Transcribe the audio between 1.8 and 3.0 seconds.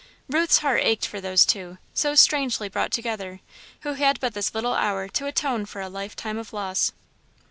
so strangely brought